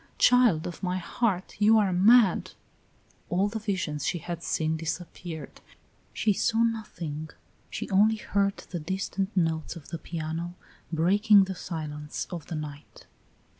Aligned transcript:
Child 0.17 0.65
of 0.65 0.81
my 0.81 0.97
heart, 0.97 1.53
you 1.61 1.77
are 1.77 1.93
mad!" 1.93 2.53
All 3.29 3.47
the 3.47 3.59
visions 3.59 4.03
she 4.03 4.17
had 4.17 4.41
seen 4.41 4.75
disappeared; 4.75 5.61
she 6.11 6.33
saw 6.33 6.63
nothing, 6.63 7.29
she 7.69 7.87
only 7.91 8.15
heard 8.15 8.57
the 8.57 8.79
distant 8.79 9.37
notes 9.37 9.75
of 9.75 9.89
the 9.89 9.99
piano 9.99 10.55
breaking 10.91 11.43
the 11.43 11.53
silence 11.53 12.25
of 12.31 12.47
the 12.47 12.55
night. 12.55 13.05